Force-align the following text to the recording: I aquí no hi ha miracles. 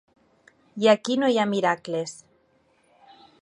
I 0.85 0.89
aquí 0.93 1.17
no 1.23 1.29
hi 1.33 1.37
ha 1.41 1.45
miracles. 1.51 2.17